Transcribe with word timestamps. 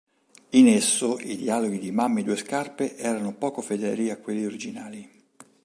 In 0.49 0.67
esso 0.67 1.19
i 1.19 1.37
dialoghi 1.37 1.77
di 1.77 1.91
Mammy 1.91 2.23
Due 2.23 2.35
Scarpe 2.35 2.97
erano 2.97 3.35
poco 3.35 3.61
fedeli 3.61 4.09
a 4.09 4.17
quelli 4.17 4.43
originali. 4.47 5.07